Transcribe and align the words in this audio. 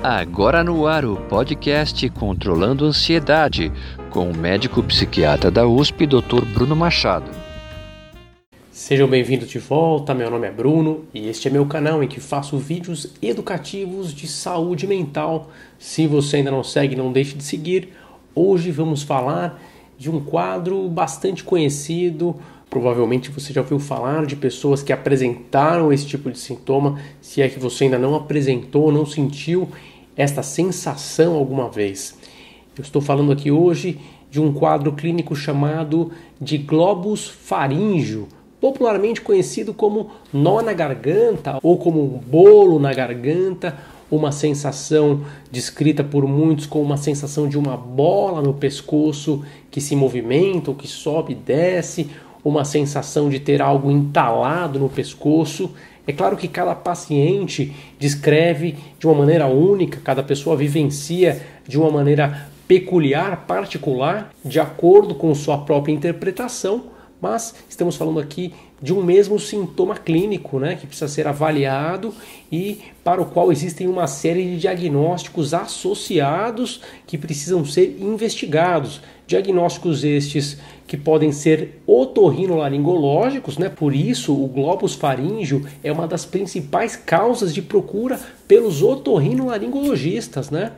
Agora 0.00 0.62
no 0.62 0.86
ar 0.86 1.04
o 1.04 1.16
podcast 1.16 2.08
Controlando 2.10 2.84
Ansiedade, 2.84 3.72
com 4.10 4.30
o 4.30 4.36
médico 4.36 4.80
psiquiatra 4.80 5.50
da 5.50 5.66
USP, 5.66 6.06
Dr. 6.06 6.44
Bruno 6.54 6.76
Machado. 6.76 7.28
Sejam 8.70 9.08
bem-vindos 9.08 9.48
de 9.48 9.58
volta, 9.58 10.14
meu 10.14 10.30
nome 10.30 10.46
é 10.46 10.52
Bruno 10.52 11.04
e 11.12 11.28
este 11.28 11.48
é 11.48 11.50
meu 11.50 11.66
canal 11.66 12.00
em 12.00 12.06
que 12.06 12.20
faço 12.20 12.56
vídeos 12.58 13.12
educativos 13.20 14.14
de 14.14 14.28
saúde 14.28 14.86
mental. 14.86 15.50
Se 15.80 16.06
você 16.06 16.36
ainda 16.36 16.52
não 16.52 16.62
segue, 16.62 16.94
não 16.94 17.10
deixe 17.10 17.34
de 17.34 17.42
seguir. 17.42 17.92
Hoje 18.36 18.70
vamos 18.70 19.02
falar 19.02 19.60
de 19.98 20.08
um 20.08 20.20
quadro 20.20 20.88
bastante 20.88 21.42
conhecido, 21.42 22.36
Provavelmente 22.70 23.30
você 23.30 23.52
já 23.52 23.62
ouviu 23.62 23.78
falar 23.78 24.26
de 24.26 24.36
pessoas 24.36 24.82
que 24.82 24.92
apresentaram 24.92 25.92
esse 25.92 26.06
tipo 26.06 26.30
de 26.30 26.38
sintoma, 26.38 26.98
se 27.20 27.40
é 27.40 27.48
que 27.48 27.58
você 27.58 27.84
ainda 27.84 27.98
não 27.98 28.14
apresentou, 28.14 28.92
não 28.92 29.06
sentiu 29.06 29.68
esta 30.16 30.42
sensação 30.42 31.34
alguma 31.34 31.68
vez. 31.68 32.18
Eu 32.76 32.82
estou 32.82 33.00
falando 33.00 33.32
aqui 33.32 33.50
hoje 33.50 33.98
de 34.30 34.40
um 34.40 34.52
quadro 34.52 34.92
clínico 34.92 35.34
chamado 35.34 36.12
de 36.40 36.58
globus 36.58 37.26
faríngeo, 37.26 38.28
popularmente 38.60 39.20
conhecido 39.20 39.72
como 39.72 40.10
nó 40.32 40.60
na 40.60 40.72
garganta 40.72 41.58
ou 41.62 41.78
como 41.78 42.02
um 42.02 42.18
bolo 42.18 42.78
na 42.78 42.92
garganta, 42.92 43.78
uma 44.10 44.32
sensação 44.32 45.22
descrita 45.50 46.02
por 46.02 46.26
muitos 46.26 46.66
como 46.66 46.84
uma 46.84 46.96
sensação 46.96 47.48
de 47.48 47.58
uma 47.58 47.76
bola 47.76 48.40
no 48.42 48.54
pescoço 48.54 49.44
que 49.70 49.80
se 49.80 49.94
movimenta 49.94 50.70
ou 50.70 50.76
que 50.76 50.88
sobe 50.88 51.32
e 51.32 51.36
desce, 51.36 52.10
uma 52.44 52.64
sensação 52.64 53.28
de 53.28 53.40
ter 53.40 53.60
algo 53.60 53.90
entalado 53.90 54.78
no 54.78 54.88
pescoço. 54.88 55.72
É 56.06 56.12
claro 56.12 56.36
que 56.36 56.48
cada 56.48 56.74
paciente 56.74 57.74
descreve 57.98 58.76
de 58.98 59.06
uma 59.06 59.14
maneira 59.14 59.46
única, 59.46 60.00
cada 60.02 60.22
pessoa 60.22 60.56
vivencia 60.56 61.42
de 61.66 61.78
uma 61.78 61.90
maneira 61.90 62.48
peculiar, 62.66 63.46
particular, 63.46 64.30
de 64.44 64.60
acordo 64.60 65.14
com 65.14 65.34
sua 65.34 65.58
própria 65.58 65.92
interpretação, 65.92 66.84
mas 67.20 67.54
estamos 67.68 67.96
falando 67.96 68.20
aqui 68.20 68.52
de 68.80 68.92
um 68.92 69.02
mesmo 69.02 69.38
sintoma 69.38 69.96
clínico, 69.96 70.60
né, 70.60 70.76
que 70.76 70.86
precisa 70.86 71.08
ser 71.08 71.26
avaliado 71.26 72.14
e 72.52 72.80
para 73.02 73.20
o 73.20 73.26
qual 73.26 73.50
existem 73.50 73.88
uma 73.88 74.06
série 74.06 74.44
de 74.44 74.58
diagnósticos 74.58 75.52
associados 75.52 76.80
que 77.06 77.18
precisam 77.18 77.64
ser 77.64 77.96
investigados. 78.00 79.00
Diagnósticos 79.28 80.04
estes 80.04 80.56
que 80.86 80.96
podem 80.96 81.32
ser 81.32 81.82
otorrinolaringológicos, 81.86 83.58
né? 83.58 83.68
Por 83.68 83.94
isso, 83.94 84.32
o 84.32 84.48
globus 84.48 84.94
faríngeo 84.94 85.66
é 85.84 85.92
uma 85.92 86.08
das 86.08 86.24
principais 86.24 86.96
causas 86.96 87.52
de 87.52 87.60
procura 87.60 88.18
pelos 88.48 88.82
otorrinolaringologistas, 88.82 90.48
né? 90.48 90.72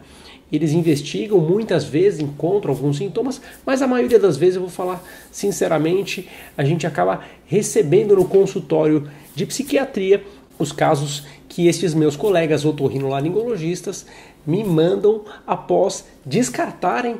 Eles 0.50 0.72
investigam, 0.72 1.38
muitas 1.38 1.84
vezes 1.84 2.18
encontram 2.18 2.74
alguns 2.74 2.96
sintomas, 2.96 3.40
mas 3.64 3.82
a 3.82 3.86
maioria 3.86 4.18
das 4.18 4.36
vezes, 4.36 4.56
eu 4.56 4.62
vou 4.62 4.70
falar 4.70 5.00
sinceramente, 5.30 6.28
a 6.58 6.64
gente 6.64 6.88
acaba 6.88 7.20
recebendo 7.46 8.16
no 8.16 8.24
consultório 8.24 9.08
de 9.32 9.46
psiquiatria 9.46 10.24
os 10.58 10.72
casos 10.72 11.24
que 11.48 11.68
esses 11.68 11.94
meus 11.94 12.16
colegas 12.16 12.64
otorrinolaringologistas 12.64 14.06
me 14.44 14.64
mandam 14.64 15.22
após 15.46 16.04
descartarem 16.26 17.18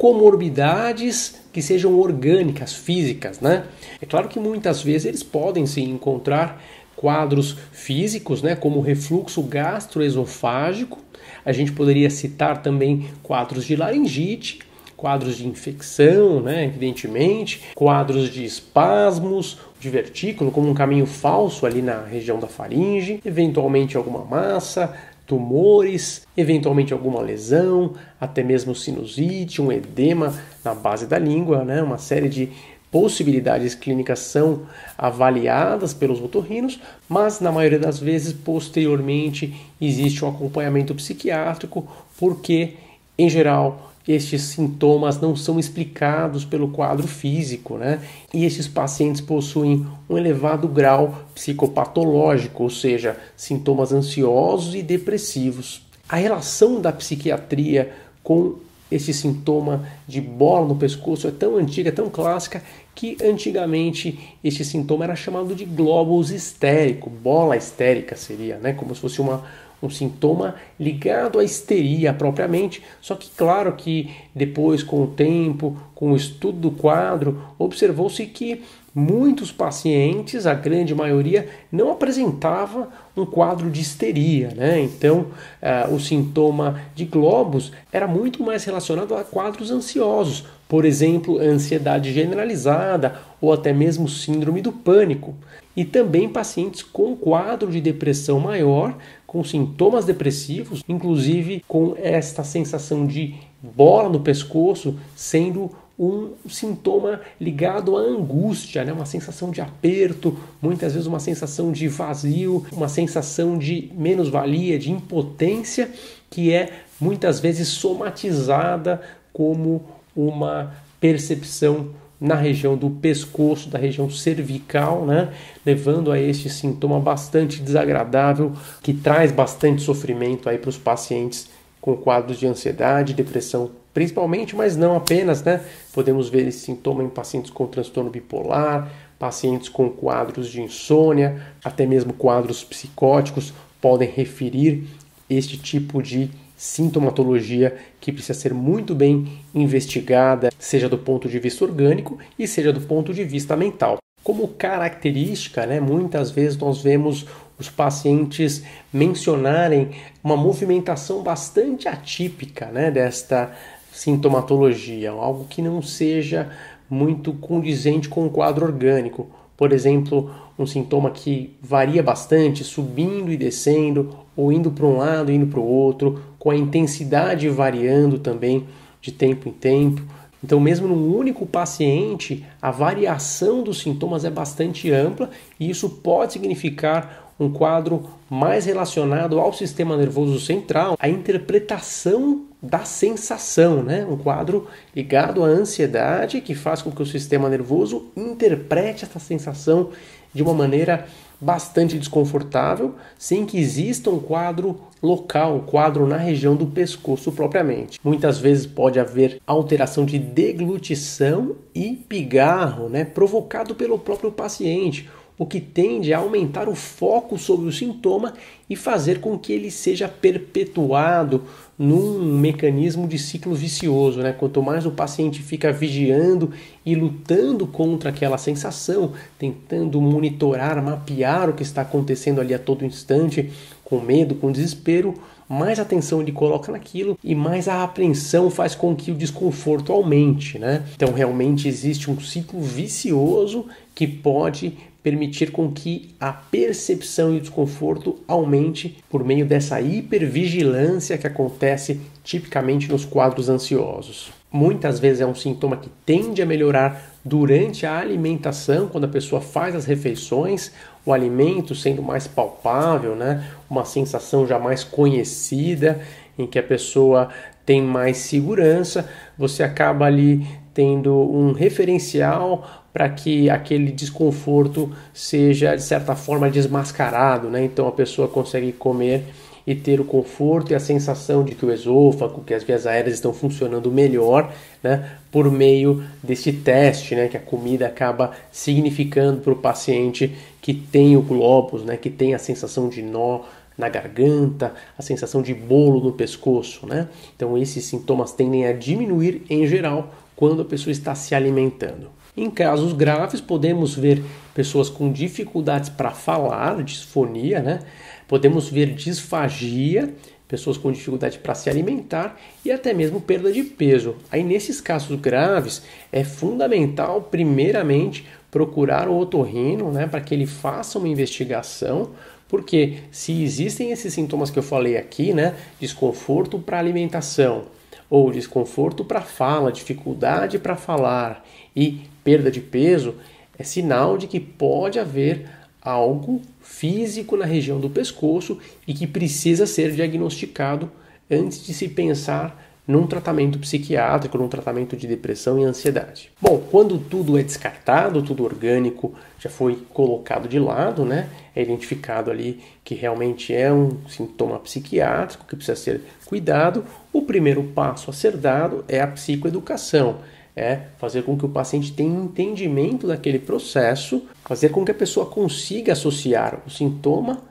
comorbidades 0.00 1.42
que 1.52 1.60
sejam 1.60 2.00
orgânicas, 2.00 2.72
físicas, 2.72 3.38
né? 3.38 3.66
É 4.00 4.06
claro 4.06 4.28
que 4.28 4.40
muitas 4.40 4.82
vezes 4.82 5.04
eles 5.04 5.22
podem 5.22 5.66
se 5.66 5.82
encontrar 5.82 6.58
quadros 6.96 7.58
físicos, 7.70 8.40
né, 8.40 8.56
como 8.56 8.80
refluxo 8.80 9.42
gastroesofágico. 9.42 10.98
A 11.44 11.52
gente 11.52 11.72
poderia 11.72 12.08
citar 12.08 12.62
também 12.62 13.10
quadros 13.22 13.66
de 13.66 13.76
laringite, 13.76 14.60
quadros 14.96 15.36
de 15.36 15.46
infecção, 15.46 16.40
né, 16.40 16.64
evidentemente, 16.64 17.60
quadros 17.74 18.30
de 18.30 18.42
espasmos, 18.42 19.58
de 19.78 19.90
vertículo, 19.90 20.50
como 20.50 20.70
um 20.70 20.74
caminho 20.74 21.04
falso 21.04 21.66
ali 21.66 21.82
na 21.82 22.04
região 22.04 22.38
da 22.38 22.46
faringe, 22.46 23.20
eventualmente 23.22 23.98
alguma 23.98 24.24
massa, 24.24 24.96
tumores, 25.30 26.26
eventualmente 26.36 26.92
alguma 26.92 27.20
lesão, 27.20 27.94
até 28.20 28.42
mesmo 28.42 28.74
sinusite, 28.74 29.62
um 29.62 29.70
edema 29.70 30.34
na 30.64 30.74
base 30.74 31.06
da 31.06 31.20
língua, 31.20 31.64
né? 31.64 31.80
uma 31.80 31.98
série 31.98 32.28
de 32.28 32.48
possibilidades 32.90 33.76
clínicas 33.76 34.18
são 34.18 34.62
avaliadas 34.98 35.94
pelos 35.94 36.20
otorrinos, 36.20 36.80
mas 37.08 37.38
na 37.38 37.52
maioria 37.52 37.78
das 37.78 38.00
vezes 38.00 38.32
posteriormente 38.32 39.54
existe 39.80 40.24
um 40.24 40.28
acompanhamento 40.28 40.96
psiquiátrico, 40.96 41.86
porque 42.18 42.74
em 43.16 43.30
geral 43.30 43.89
estes 44.12 44.42
sintomas 44.42 45.20
não 45.20 45.36
são 45.36 45.58
explicados 45.58 46.44
pelo 46.44 46.68
quadro 46.68 47.06
físico, 47.06 47.76
né? 47.76 48.00
E 48.32 48.44
esses 48.44 48.66
pacientes 48.66 49.20
possuem 49.20 49.86
um 50.08 50.18
elevado 50.18 50.66
grau 50.66 51.24
psicopatológico, 51.34 52.62
ou 52.62 52.70
seja, 52.70 53.16
sintomas 53.36 53.92
ansiosos 53.92 54.74
e 54.74 54.82
depressivos. 54.82 55.82
A 56.08 56.16
relação 56.16 56.80
da 56.80 56.92
psiquiatria 56.92 57.92
com 58.22 58.56
esse 58.90 59.14
sintoma 59.14 59.86
de 60.06 60.20
bola 60.20 60.66
no 60.66 60.74
pescoço 60.74 61.28
é 61.28 61.30
tão 61.30 61.56
antiga, 61.56 61.92
tão 61.92 62.10
clássica, 62.10 62.62
que 62.94 63.16
antigamente 63.22 64.36
esse 64.42 64.64
sintoma 64.64 65.04
era 65.04 65.14
chamado 65.14 65.54
de 65.54 65.64
globus 65.64 66.30
histérico, 66.30 67.08
bola 67.08 67.56
histérica 67.56 68.16
seria, 68.16 68.58
né? 68.58 68.72
Como 68.72 68.94
se 68.94 69.00
fosse 69.00 69.20
uma, 69.20 69.44
um 69.82 69.90
sintoma 69.90 70.54
ligado 70.78 71.38
à 71.38 71.44
histeria 71.44 72.12
propriamente. 72.12 72.82
Só 73.00 73.14
que, 73.14 73.30
claro, 73.36 73.72
que 73.72 74.10
depois, 74.34 74.82
com 74.82 75.02
o 75.02 75.06
tempo, 75.06 75.76
com 75.94 76.12
o 76.12 76.16
estudo 76.16 76.58
do 76.58 76.70
quadro, 76.70 77.42
observou-se 77.58 78.24
que 78.26 78.62
muitos 78.94 79.52
pacientes, 79.52 80.46
a 80.46 80.54
grande 80.54 80.94
maioria, 80.94 81.48
não 81.70 81.92
apresentava 81.92 82.88
um 83.16 83.24
quadro 83.24 83.70
de 83.70 83.80
histeria, 83.80 84.52
né? 84.56 84.80
Então, 84.80 85.26
uh, 85.62 85.94
o 85.94 86.00
sintoma 86.00 86.80
de 86.94 87.04
globos 87.04 87.72
era 87.92 88.08
muito 88.08 88.42
mais 88.42 88.64
relacionado 88.64 89.14
a 89.14 89.22
quadros 89.22 89.70
ansiosos, 89.70 90.44
por 90.68 90.84
exemplo, 90.84 91.38
ansiedade 91.38 92.12
generalizada 92.12 93.16
ou 93.40 93.52
até 93.52 93.72
mesmo 93.72 94.08
síndrome 94.08 94.60
do 94.60 94.72
pânico. 94.72 95.34
E 95.76 95.84
também 95.84 96.28
pacientes 96.28 96.82
com 96.82 97.16
quadro 97.16 97.70
de 97.70 97.80
depressão 97.80 98.40
maior, 98.40 98.96
com 99.26 99.44
sintomas 99.44 100.04
depressivos, 100.04 100.82
inclusive 100.88 101.62
com 101.68 101.94
esta 101.96 102.42
sensação 102.42 103.06
de 103.06 103.34
bola 103.62 104.08
no 104.08 104.20
pescoço, 104.20 104.98
sendo 105.14 105.70
um 106.00 106.32
sintoma 106.48 107.20
ligado 107.38 107.96
à 107.96 108.00
angústia, 108.00 108.82
né? 108.84 108.92
uma 108.92 109.04
sensação 109.04 109.50
de 109.50 109.60
aperto, 109.60 110.36
muitas 110.60 110.94
vezes 110.94 111.06
uma 111.06 111.20
sensação 111.20 111.70
de 111.70 111.86
vazio, 111.88 112.64
uma 112.72 112.88
sensação 112.88 113.58
de 113.58 113.90
menos-valia, 113.94 114.78
de 114.78 114.90
impotência, 114.90 115.90
que 116.30 116.52
é 116.52 116.72
muitas 116.98 117.38
vezes 117.38 117.68
somatizada 117.68 119.02
como 119.30 119.82
uma 120.16 120.74
percepção 120.98 121.90
na 122.20 122.34
região 122.34 122.76
do 122.76 122.90
pescoço, 122.90 123.70
da 123.70 123.78
região 123.78 124.10
cervical, 124.10 125.06
né? 125.06 125.32
levando 125.64 126.12
a 126.12 126.20
este 126.20 126.50
sintoma 126.50 127.00
bastante 127.00 127.62
desagradável 127.62 128.52
que 128.82 128.92
traz 128.92 129.32
bastante 129.32 129.82
sofrimento 129.82 130.48
aí 130.48 130.58
para 130.58 130.68
os 130.68 130.76
pacientes 130.76 131.48
com 131.80 131.96
quadros 131.96 132.38
de 132.38 132.46
ansiedade, 132.46 133.14
depressão 133.14 133.70
principalmente, 133.94 134.54
mas 134.54 134.76
não 134.76 134.94
apenas, 134.96 135.42
né? 135.42 135.62
Podemos 135.92 136.28
ver 136.28 136.46
esse 136.46 136.60
sintoma 136.60 137.02
em 137.02 137.08
pacientes 137.08 137.50
com 137.50 137.66
transtorno 137.66 138.10
bipolar, 138.10 138.90
pacientes 139.18 139.68
com 139.68 139.88
quadros 139.88 140.48
de 140.48 140.60
insônia, 140.62 141.42
até 141.64 141.86
mesmo 141.86 142.12
quadros 142.12 142.62
psicóticos 142.62 143.52
podem 143.80 144.08
referir 144.08 144.86
este 145.28 145.56
tipo 145.56 146.02
de 146.02 146.30
sintomatologia 146.60 147.74
que 147.98 148.12
precisa 148.12 148.38
ser 148.38 148.52
muito 148.52 148.94
bem 148.94 149.40
investigada, 149.54 150.50
seja 150.58 150.90
do 150.90 150.98
ponto 150.98 151.26
de 151.26 151.38
vista 151.38 151.64
orgânico 151.64 152.18
e 152.38 152.46
seja 152.46 152.70
do 152.70 152.82
ponto 152.82 153.14
de 153.14 153.24
vista 153.24 153.56
mental. 153.56 153.96
Como 154.22 154.46
característica, 154.46 155.64
né, 155.64 155.80
muitas 155.80 156.30
vezes 156.30 156.58
nós 156.58 156.82
vemos 156.82 157.24
os 157.58 157.70
pacientes 157.70 158.62
mencionarem 158.92 159.92
uma 160.22 160.36
movimentação 160.36 161.22
bastante 161.22 161.88
atípica 161.88 162.66
né, 162.66 162.90
desta 162.90 163.50
sintomatologia, 163.90 165.12
algo 165.12 165.46
que 165.48 165.62
não 165.62 165.80
seja 165.80 166.50
muito 166.90 167.32
condizente 167.32 168.06
com 168.06 168.26
o 168.26 168.30
quadro 168.30 168.66
orgânico. 168.66 169.30
Por 169.60 169.74
exemplo, 169.74 170.30
um 170.58 170.64
sintoma 170.64 171.10
que 171.10 171.54
varia 171.60 172.02
bastante, 172.02 172.64
subindo 172.64 173.30
e 173.30 173.36
descendo, 173.36 174.16
ou 174.34 174.50
indo 174.50 174.70
para 174.70 174.86
um 174.86 174.96
lado 174.96 175.30
indo 175.30 175.46
para 175.48 175.60
o 175.60 175.66
outro, 175.66 176.18
com 176.38 176.50
a 176.50 176.56
intensidade 176.56 177.46
variando 177.50 178.18
também 178.18 178.66
de 179.02 179.12
tempo 179.12 179.50
em 179.50 179.52
tempo. 179.52 180.00
Então, 180.42 180.58
mesmo 180.58 180.88
num 180.88 181.14
único 181.14 181.44
paciente, 181.44 182.42
a 182.62 182.70
variação 182.70 183.62
dos 183.62 183.80
sintomas 183.80 184.24
é 184.24 184.30
bastante 184.30 184.90
ampla 184.90 185.28
e 185.60 185.68
isso 185.68 185.90
pode 185.90 186.32
significar 186.32 187.34
um 187.38 187.50
quadro 187.50 188.04
mais 188.30 188.64
relacionado 188.64 189.38
ao 189.38 189.52
sistema 189.52 189.94
nervoso 189.94 190.40
central, 190.40 190.96
a 190.98 191.06
interpretação 191.06 192.46
da 192.62 192.80
sensação, 192.80 193.82
né? 193.82 194.04
Um 194.04 194.16
quadro 194.16 194.66
ligado 194.94 195.42
à 195.42 195.46
ansiedade 195.46 196.40
que 196.40 196.54
faz 196.54 196.82
com 196.82 196.90
que 196.90 197.02
o 197.02 197.06
sistema 197.06 197.48
nervoso 197.48 198.08
interprete 198.16 199.04
essa 199.04 199.18
sensação 199.18 199.90
de 200.32 200.42
uma 200.42 200.54
maneira 200.54 201.06
bastante 201.40 201.98
desconfortável, 201.98 202.94
sem 203.18 203.46
que 203.46 203.58
exista 203.58 204.10
um 204.10 204.20
quadro 204.20 204.78
local, 205.02 205.56
um 205.56 205.60
quadro 205.60 206.06
na 206.06 206.18
região 206.18 206.54
do 206.54 206.66
pescoço 206.66 207.32
propriamente. 207.32 207.98
Muitas 208.04 208.38
vezes 208.38 208.66
pode 208.66 209.00
haver 209.00 209.40
alteração 209.46 210.04
de 210.04 210.18
deglutição 210.18 211.56
e 211.74 211.96
pigarro, 211.96 212.90
né, 212.90 213.04
provocado 213.04 213.74
pelo 213.74 213.98
próprio 213.98 214.30
paciente 214.30 215.08
o 215.40 215.46
que 215.46 215.58
tende 215.58 216.12
a 216.12 216.18
aumentar 216.18 216.68
o 216.68 216.74
foco 216.74 217.38
sobre 217.38 217.66
o 217.66 217.72
sintoma 217.72 218.34
e 218.68 218.76
fazer 218.76 219.20
com 219.20 219.38
que 219.38 219.54
ele 219.54 219.70
seja 219.70 220.06
perpetuado 220.06 221.44
num 221.78 222.22
mecanismo 222.38 223.08
de 223.08 223.18
ciclo 223.18 223.54
vicioso. 223.54 224.20
Né? 224.20 224.34
Quanto 224.34 224.62
mais 224.62 224.84
o 224.84 224.90
paciente 224.90 225.40
fica 225.40 225.72
vigiando 225.72 226.52
e 226.84 226.94
lutando 226.94 227.66
contra 227.66 228.10
aquela 228.10 228.36
sensação, 228.36 229.14
tentando 229.38 229.98
monitorar, 229.98 230.84
mapear 230.84 231.48
o 231.48 231.54
que 231.54 231.62
está 231.62 231.80
acontecendo 231.80 232.38
ali 232.38 232.52
a 232.52 232.58
todo 232.58 232.84
instante, 232.84 233.50
com 233.82 233.98
medo, 233.98 234.34
com 234.34 234.52
desespero, 234.52 235.14
mais 235.48 235.80
atenção 235.80 236.20
ele 236.20 236.32
coloca 236.32 236.70
naquilo 236.70 237.18
e 237.24 237.34
mais 237.34 237.66
a 237.66 237.82
apreensão 237.82 238.50
faz 238.50 238.74
com 238.74 238.94
que 238.94 239.10
o 239.10 239.16
desconforto 239.16 239.90
aumente, 239.90 240.58
né? 240.58 240.84
Então 240.94 241.12
realmente 241.12 241.66
existe 241.66 242.10
um 242.10 242.20
ciclo 242.20 242.60
vicioso 242.60 243.66
que 243.92 244.06
pode 244.06 244.78
permitir 245.02 245.50
com 245.50 245.70
que 245.70 246.14
a 246.20 246.32
percepção 246.32 247.32
e 247.32 247.38
o 247.38 247.40
desconforto 247.40 248.18
aumente 248.28 248.98
por 249.08 249.24
meio 249.24 249.46
dessa 249.46 249.80
hipervigilância 249.80 251.16
que 251.16 251.26
acontece 251.26 252.00
tipicamente 252.22 252.90
nos 252.90 253.04
quadros 253.04 253.48
ansiosos. 253.48 254.30
Muitas 254.52 254.98
vezes 254.98 255.20
é 255.20 255.26
um 255.26 255.34
sintoma 255.34 255.76
que 255.76 255.88
tende 256.04 256.42
a 256.42 256.46
melhorar 256.46 257.14
durante 257.24 257.86
a 257.86 257.98
alimentação, 257.98 258.88
quando 258.88 259.04
a 259.04 259.08
pessoa 259.08 259.40
faz 259.40 259.74
as 259.74 259.84
refeições, 259.84 260.72
o 261.06 261.12
alimento 261.12 261.74
sendo 261.74 262.02
mais 262.02 262.26
palpável, 262.26 263.14
né? 263.14 263.48
uma 263.68 263.84
sensação 263.84 264.46
já 264.46 264.58
mais 264.58 264.82
conhecida, 264.82 266.00
em 266.36 266.46
que 266.46 266.58
a 266.58 266.62
pessoa 266.62 267.28
tem 267.64 267.80
mais 267.80 268.16
segurança, 268.16 269.08
você 269.38 269.62
acaba 269.62 270.06
ali 270.06 270.44
tendo 270.74 271.14
um 271.14 271.52
referencial 271.52 272.79
para 272.92 273.08
que 273.08 273.48
aquele 273.48 273.92
desconforto 273.92 274.90
seja 275.14 275.74
de 275.74 275.82
certa 275.82 276.14
forma 276.16 276.50
desmascarado, 276.50 277.48
né? 277.48 277.64
Então 277.64 277.86
a 277.86 277.92
pessoa 277.92 278.28
consegue 278.28 278.72
comer 278.72 279.24
e 279.66 279.74
ter 279.74 280.00
o 280.00 280.04
conforto 280.04 280.72
e 280.72 280.74
a 280.74 280.80
sensação 280.80 281.44
de 281.44 281.54
que 281.54 281.64
o 281.64 281.72
esôfago, 281.72 282.42
que 282.42 282.54
as 282.54 282.64
vias 282.64 282.86
aéreas 282.86 283.14
estão 283.14 283.32
funcionando 283.32 283.90
melhor, 283.90 284.52
né? 284.82 285.10
Por 285.30 285.50
meio 285.50 286.02
desse 286.22 286.52
teste, 286.52 287.14
né? 287.14 287.28
Que 287.28 287.36
a 287.36 287.40
comida 287.40 287.86
acaba 287.86 288.32
significando 288.50 289.40
para 289.40 289.52
o 289.52 289.56
paciente 289.56 290.34
que 290.60 290.74
tem 290.74 291.16
o 291.16 291.22
globus, 291.22 291.84
né? 291.84 291.96
Que 291.96 292.10
tem 292.10 292.34
a 292.34 292.38
sensação 292.38 292.88
de 292.88 293.02
nó 293.02 293.42
na 293.78 293.88
garganta, 293.88 294.74
a 294.98 295.02
sensação 295.02 295.40
de 295.40 295.54
bolo 295.54 296.00
no 296.00 296.12
pescoço, 296.12 296.86
né? 296.86 297.08
Então 297.36 297.56
esses 297.56 297.84
sintomas 297.84 298.32
tendem 298.32 298.66
a 298.66 298.72
diminuir 298.72 299.42
em 299.48 299.66
geral 299.66 300.12
quando 300.34 300.62
a 300.62 300.64
pessoa 300.64 300.90
está 300.90 301.14
se 301.14 301.34
alimentando. 301.34 302.19
Em 302.36 302.48
casos 302.48 302.92
graves, 302.92 303.40
podemos 303.40 303.94
ver 303.94 304.22
pessoas 304.54 304.88
com 304.88 305.12
dificuldades 305.12 305.88
para 305.88 306.12
falar, 306.12 306.82
disfonia, 306.82 307.60
né? 307.60 307.80
Podemos 308.28 308.68
ver 308.68 308.94
disfagia, 308.94 310.14
pessoas 310.46 310.76
com 310.76 310.92
dificuldade 310.92 311.38
para 311.38 311.54
se 311.54 311.68
alimentar 311.68 312.40
e 312.64 312.70
até 312.70 312.92
mesmo 312.92 313.20
perda 313.20 313.52
de 313.52 313.64
peso. 313.64 314.16
Aí 314.30 314.44
nesses 314.44 314.80
casos 314.80 315.18
graves 315.20 315.82
é 316.12 316.22
fundamental 316.22 317.22
primeiramente 317.22 318.26
procurar 318.50 319.08
o 319.08 319.16
otorrino, 319.16 319.92
né, 319.92 320.08
para 320.08 320.20
que 320.20 320.34
ele 320.34 320.46
faça 320.46 320.98
uma 320.98 321.08
investigação, 321.08 322.10
porque 322.48 322.98
se 323.12 323.44
existem 323.44 323.92
esses 323.92 324.12
sintomas 324.12 324.50
que 324.50 324.58
eu 324.58 324.62
falei 324.62 324.96
aqui, 324.96 325.32
né, 325.32 325.54
desconforto 325.78 326.58
para 326.58 326.80
alimentação, 326.80 327.66
ou 328.10 328.32
desconforto 328.32 329.04
para 329.04 329.20
fala, 329.20 329.70
dificuldade 329.70 330.58
para 330.58 330.76
falar 330.76 331.46
e 331.74 332.00
perda 332.24 332.50
de 332.50 332.60
peso, 332.60 333.14
é 333.56 333.62
sinal 333.62 334.18
de 334.18 334.26
que 334.26 334.40
pode 334.40 334.98
haver 334.98 335.48
algo 335.80 336.42
físico 336.60 337.36
na 337.36 337.46
região 337.46 337.78
do 337.78 337.88
pescoço 337.88 338.58
e 338.86 338.92
que 338.92 339.06
precisa 339.06 339.66
ser 339.66 339.92
diagnosticado 339.92 340.90
antes 341.30 341.64
de 341.64 341.72
se 341.72 341.88
pensar 341.88 342.69
num 342.86 343.06
tratamento 343.06 343.58
psiquiátrico, 343.58 344.36
num 344.36 344.48
tratamento 344.48 344.96
de 344.96 345.06
depressão 345.06 345.58
e 345.58 345.64
ansiedade. 345.64 346.30
Bom, 346.40 346.58
quando 346.70 346.98
tudo 346.98 347.38
é 347.38 347.42
descartado, 347.42 348.22
tudo 348.22 348.44
orgânico 348.44 349.14
já 349.38 349.48
foi 349.48 349.78
colocado 349.92 350.48
de 350.48 350.58
lado, 350.58 351.04
né? 351.04 351.28
É 351.54 351.62
identificado 351.62 352.30
ali 352.30 352.60
que 352.84 352.94
realmente 352.94 353.54
é 353.54 353.72
um 353.72 353.98
sintoma 354.08 354.58
psiquiátrico 354.58 355.46
que 355.46 355.56
precisa 355.56 355.76
ser 355.76 356.00
cuidado. 356.24 356.84
O 357.12 357.22
primeiro 357.22 357.62
passo 357.62 358.10
a 358.10 358.12
ser 358.12 358.36
dado 358.36 358.84
é 358.88 359.00
a 359.00 359.06
psicoeducação, 359.06 360.18
é 360.56 360.80
fazer 360.98 361.22
com 361.22 361.38
que 361.38 361.46
o 361.46 361.48
paciente 361.48 361.92
tenha 361.92 362.20
entendimento 362.20 363.06
daquele 363.06 363.38
processo, 363.38 364.26
fazer 364.44 364.70
com 364.70 364.84
que 364.84 364.90
a 364.90 364.94
pessoa 364.94 365.26
consiga 365.26 365.92
associar 365.92 366.60
o 366.66 366.70
sintoma 366.70 367.49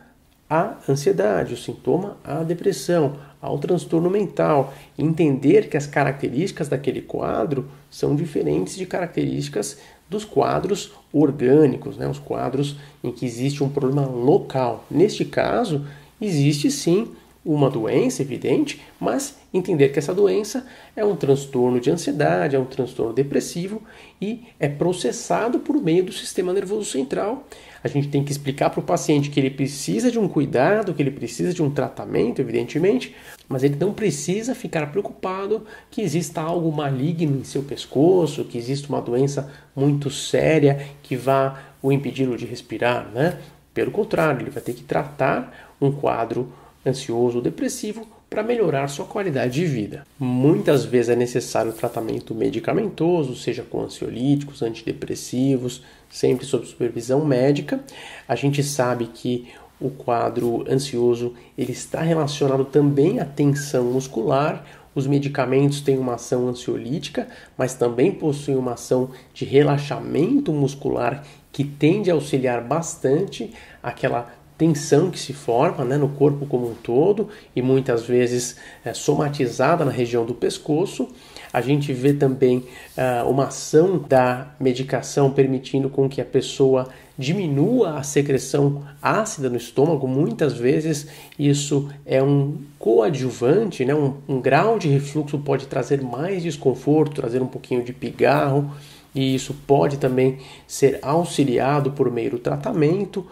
à 0.49 0.77
ansiedade, 0.89 1.53
o 1.53 1.57
sintoma 1.57 2.17
à 2.23 2.43
depressão, 2.43 3.17
ao 3.41 3.57
transtorno 3.59 4.09
mental, 4.09 4.73
entender 4.97 5.69
que 5.69 5.77
as 5.77 5.85
características 5.85 6.67
daquele 6.67 7.01
quadro 7.01 7.69
são 7.89 8.15
diferentes 8.15 8.75
de 8.75 8.85
características 8.85 9.77
dos 10.09 10.25
quadros 10.25 10.91
orgânicos, 11.13 11.97
né? 11.97 12.07
os 12.07 12.17
quadros 12.17 12.77
em 13.03 13.11
que 13.11 13.25
existe 13.25 13.63
um 13.63 13.69
problema 13.69 14.07
local. 14.07 14.85
Neste 14.89 15.23
caso, 15.23 15.85
existe 16.19 16.71
sim 16.71 17.09
uma 17.53 17.69
doença 17.69 18.21
evidente, 18.21 18.79
mas 18.99 19.35
entender 19.51 19.89
que 19.89 19.97
essa 19.97 20.13
doença 20.13 20.67
é 20.95 21.03
um 21.03 21.15
transtorno 21.15 21.79
de 21.79 21.89
ansiedade, 21.89 22.55
é 22.55 22.59
um 22.59 22.65
transtorno 22.65 23.11
depressivo 23.11 23.81
e 24.21 24.43
é 24.59 24.69
processado 24.69 25.59
por 25.59 25.81
meio 25.81 26.03
do 26.03 26.11
sistema 26.11 26.53
nervoso 26.53 26.85
central. 26.85 27.47
A 27.83 27.87
gente 27.87 28.09
tem 28.09 28.23
que 28.23 28.31
explicar 28.31 28.69
para 28.69 28.81
o 28.81 28.83
paciente 28.83 29.31
que 29.31 29.39
ele 29.39 29.49
precisa 29.49 30.11
de 30.11 30.19
um 30.19 30.27
cuidado, 30.27 30.93
que 30.93 31.01
ele 31.01 31.09
precisa 31.09 31.51
de 31.51 31.63
um 31.63 31.71
tratamento, 31.71 32.39
evidentemente, 32.39 33.15
mas 33.47 33.63
ele 33.63 33.77
não 33.79 33.93
precisa 33.93 34.53
ficar 34.53 34.91
preocupado 34.91 35.65
que 35.89 36.01
exista 36.01 36.41
algo 36.41 36.71
maligno 36.71 37.39
em 37.39 37.43
seu 37.43 37.63
pescoço, 37.63 38.43
que 38.43 38.59
exista 38.59 38.89
uma 38.89 39.01
doença 39.01 39.51
muito 39.75 40.11
séria 40.11 40.85
que 41.01 41.15
vá 41.15 41.73
o 41.81 41.91
impedi-lo 41.91 42.37
de 42.37 42.45
respirar, 42.45 43.09
né? 43.11 43.39
Pelo 43.73 43.89
contrário, 43.89 44.41
ele 44.41 44.51
vai 44.51 44.61
ter 44.61 44.73
que 44.73 44.83
tratar 44.83 45.73
um 45.81 45.91
quadro 45.91 46.51
ansioso 46.85 47.37
ou 47.37 47.43
depressivo 47.43 48.07
para 48.29 48.43
melhorar 48.43 48.87
sua 48.87 49.05
qualidade 49.05 49.53
de 49.53 49.65
vida. 49.65 50.05
Muitas 50.19 50.85
vezes 50.85 51.09
é 51.09 51.15
necessário 51.15 51.73
tratamento 51.73 52.35
medicamentoso, 52.35 53.35
seja 53.35 53.63
com 53.63 53.81
ansiolíticos, 53.81 54.61
antidepressivos, 54.61 55.81
sempre 56.09 56.45
sob 56.45 56.65
supervisão 56.65 57.25
médica. 57.25 57.79
A 58.27 58.35
gente 58.35 58.61
sabe 58.61 59.07
que 59.07 59.47
o 59.81 59.89
quadro 59.89 60.65
ansioso 60.69 61.33
ele 61.57 61.71
está 61.71 62.01
relacionado 62.01 62.65
também 62.65 63.19
à 63.19 63.25
tensão 63.25 63.85
muscular. 63.85 64.63
Os 64.93 65.07
medicamentos 65.07 65.81
têm 65.81 65.97
uma 65.97 66.15
ação 66.15 66.47
ansiolítica, 66.47 67.27
mas 67.57 67.73
também 67.73 68.11
possuem 68.11 68.57
uma 68.57 68.73
ação 68.73 69.09
de 69.33 69.45
relaxamento 69.45 70.51
muscular 70.51 71.23
que 71.51 71.63
tende 71.63 72.11
a 72.11 72.13
auxiliar 72.13 72.61
bastante 72.61 73.51
aquela 73.81 74.31
tensão 74.59 75.09
que 75.09 75.17
se 75.17 75.31
forma 75.31 75.85
né, 75.85 75.97
no 75.97 76.09
corpo 76.09 76.45
como 76.45 76.69
um 76.69 76.73
todo 76.73 77.29
e 77.55 77.61
muitas 77.61 78.03
vezes 78.03 78.57
é, 78.83 78.93
somatizada 78.93 79.85
na 79.85 79.91
região 79.91 80.25
do 80.25 80.33
pescoço. 80.33 81.07
A 81.51 81.61
gente 81.61 81.93
vê 81.93 82.13
também 82.13 82.57
uh, 82.95 83.27
uma 83.27 83.45
ação 83.47 83.97
da 83.97 84.51
medicação 84.59 85.31
permitindo 85.31 85.89
com 85.89 86.07
que 86.07 86.21
a 86.21 86.25
pessoa 86.25 86.89
diminua 87.17 87.97
a 87.97 88.03
secreção 88.03 88.83
ácida 89.01 89.49
no 89.49 89.57
estômago. 89.57 90.07
Muitas 90.07 90.53
vezes 90.53 91.07
isso 91.39 91.89
é 92.05 92.21
um 92.21 92.57
coadjuvante, 92.77 93.83
né? 93.83 93.95
um, 93.95 94.17
um 94.27 94.39
grau 94.39 94.77
de 94.77 94.89
refluxo 94.89 95.39
pode 95.39 95.67
trazer 95.67 96.03
mais 96.03 96.43
desconforto, 96.43 97.15
trazer 97.15 97.41
um 97.41 97.47
pouquinho 97.47 97.83
de 97.83 97.93
pigarro, 97.93 98.71
e 99.15 99.33
isso 99.33 99.55
pode 99.65 99.97
também 99.97 100.37
ser 100.67 100.99
auxiliado 101.01 101.91
por 101.93 102.11
meio 102.11 102.31
do 102.31 102.39
tratamento 102.39 103.25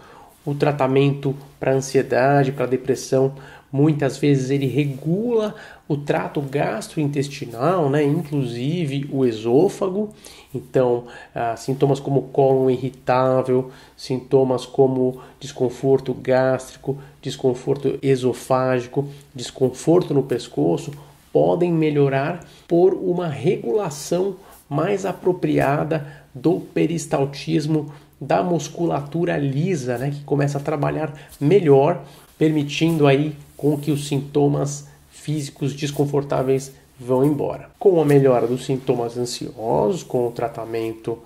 o 0.47 0.55
tratamento 0.55 1.35
para 1.59 1.73
ansiedade, 1.73 2.53
para 2.53 2.65
depressão, 2.65 3.33
muitas 3.69 4.17
vezes 4.17 4.49
ele 4.49 4.65
regula 4.65 5.53
o 5.89 5.97
trato 5.97 6.39
gastrointestinal, 6.39 7.89
né, 7.89 8.01
inclusive 8.01 9.09
o 9.11 9.25
esôfago. 9.25 10.13
Então, 10.55 11.03
ah, 11.35 11.57
sintomas 11.57 11.99
como 11.99 12.29
cólon 12.29 12.69
irritável, 12.69 13.71
sintomas 13.97 14.65
como 14.65 15.19
desconforto 15.37 16.13
gástrico, 16.13 16.97
desconforto 17.21 17.99
esofágico, 18.01 19.05
desconforto 19.35 20.13
no 20.13 20.23
pescoço 20.23 20.93
podem 21.33 21.73
melhorar 21.73 22.39
por 22.69 22.93
uma 22.93 23.27
regulação 23.27 24.37
mais 24.69 25.05
apropriada 25.05 26.07
do 26.33 26.61
peristaltismo 26.61 27.91
da 28.19 28.41
musculatura 28.41 29.37
lisa, 29.37 29.97
né, 29.97 30.11
que 30.11 30.23
começa 30.23 30.57
a 30.57 30.61
trabalhar 30.61 31.13
melhor, 31.39 32.03
permitindo 32.37 33.05
aí 33.07 33.35
com 33.55 33.77
que 33.77 33.91
os 33.91 34.07
sintomas 34.07 34.87
físicos 35.09 35.73
desconfortáveis 35.73 36.71
vão 36.99 37.23
embora. 37.23 37.69
Com 37.77 38.01
a 38.01 38.05
melhora 38.05 38.47
dos 38.47 38.65
sintomas 38.65 39.17
ansiosos, 39.17 40.03
com 40.03 40.27
o 40.27 40.31
tratamento 40.31 41.19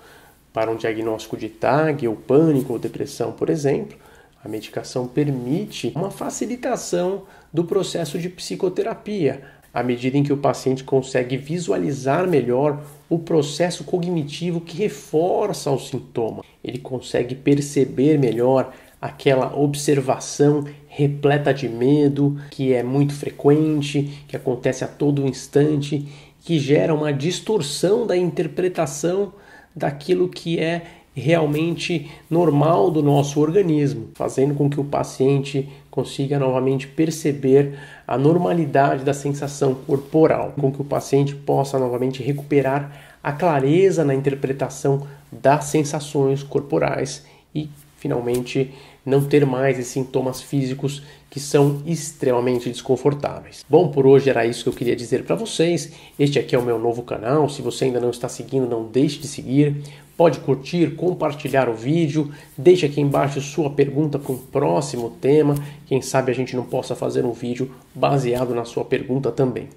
para 0.52 0.70
um 0.70 0.76
diagnóstico 0.76 1.36
de 1.36 1.48
TAG, 1.48 2.06
ou 2.06 2.14
pânico 2.14 2.74
ou 2.74 2.78
depressão, 2.78 3.32
por 3.32 3.48
exemplo, 3.48 3.96
a 4.44 4.48
medicação 4.48 5.06
permite 5.06 5.92
uma 5.94 6.10
facilitação 6.10 7.22
do 7.52 7.64
processo 7.64 8.18
de 8.18 8.28
psicoterapia, 8.28 9.42
à 9.72 9.82
medida 9.82 10.18
em 10.18 10.22
que 10.22 10.32
o 10.32 10.36
paciente 10.36 10.84
consegue 10.84 11.36
visualizar 11.36 12.28
melhor 12.28 12.82
o 13.08 13.18
processo 13.18 13.84
cognitivo 13.84 14.60
que 14.60 14.76
reforça 14.76 15.70
o 15.70 15.78
sintoma. 15.78 16.44
Ele 16.62 16.78
consegue 16.78 17.34
perceber 17.34 18.18
melhor 18.18 18.72
aquela 19.00 19.56
observação 19.56 20.64
repleta 20.86 21.52
de 21.52 21.68
medo 21.68 22.38
que 22.50 22.72
é 22.72 22.82
muito 22.82 23.14
frequente, 23.14 24.24
que 24.28 24.36
acontece 24.36 24.84
a 24.84 24.88
todo 24.88 25.26
instante, 25.26 26.06
que 26.40 26.58
gera 26.58 26.94
uma 26.94 27.12
distorção 27.12 28.06
da 28.06 28.16
interpretação 28.16 29.32
daquilo 29.74 30.28
que 30.28 30.58
é 30.58 30.82
realmente 31.14 32.10
normal 32.30 32.90
do 32.90 33.02
nosso 33.02 33.40
organismo, 33.40 34.08
fazendo 34.14 34.54
com 34.54 34.68
que 34.70 34.80
o 34.80 34.84
paciente 34.84 35.68
consiga 35.90 36.38
novamente 36.38 36.86
perceber 36.86 37.78
a 38.06 38.16
normalidade 38.16 39.04
da 39.04 39.12
sensação 39.12 39.74
corporal, 39.74 40.54
com 40.58 40.72
que 40.72 40.80
o 40.80 40.84
paciente 40.84 41.34
possa 41.34 41.78
novamente 41.78 42.22
recuperar 42.22 43.18
a 43.22 43.32
clareza 43.32 44.04
na 44.04 44.14
interpretação 44.14 45.06
das 45.30 45.66
sensações 45.66 46.42
corporais 46.42 47.24
e 47.54 47.68
finalmente 47.98 48.72
não 49.04 49.22
ter 49.24 49.44
mais 49.46 49.78
esses 49.78 49.92
sintomas 49.92 50.40
físicos 50.40 51.02
que 51.32 51.40
são 51.40 51.82
extremamente 51.86 52.68
desconfortáveis. 52.68 53.64
Bom, 53.66 53.88
por 53.88 54.06
hoje 54.06 54.28
era 54.28 54.44
isso 54.44 54.64
que 54.64 54.68
eu 54.68 54.72
queria 54.74 54.94
dizer 54.94 55.24
para 55.24 55.34
vocês. 55.34 55.90
Este 56.18 56.38
aqui 56.38 56.54
é 56.54 56.58
o 56.58 56.62
meu 56.62 56.78
novo 56.78 57.02
canal. 57.02 57.48
Se 57.48 57.62
você 57.62 57.86
ainda 57.86 57.98
não 57.98 58.10
está 58.10 58.28
seguindo, 58.28 58.68
não 58.68 58.84
deixe 58.84 59.18
de 59.18 59.26
seguir. 59.26 59.82
Pode 60.14 60.40
curtir, 60.40 60.94
compartilhar 60.94 61.70
o 61.70 61.74
vídeo. 61.74 62.30
Deixe 62.54 62.84
aqui 62.84 63.00
embaixo 63.00 63.40
sua 63.40 63.70
pergunta 63.70 64.18
para 64.18 64.30
um 64.30 64.36
próximo 64.36 65.08
tema. 65.22 65.54
Quem 65.86 66.02
sabe 66.02 66.30
a 66.30 66.34
gente 66.34 66.54
não 66.54 66.66
possa 66.66 66.94
fazer 66.94 67.24
um 67.24 67.32
vídeo 67.32 67.74
baseado 67.94 68.54
na 68.54 68.66
sua 68.66 68.84
pergunta 68.84 69.32
também. 69.32 69.70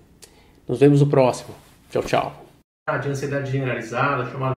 Nos 0.67 0.81
vemos 0.81 0.99
no 0.99 1.07
próximo. 1.07 1.55
Tchau, 1.89 2.03
tchau. 2.03 2.45
De 3.01 3.09
ansiedade 3.09 3.49
generalizada, 3.49 4.29
chamada 4.29 4.53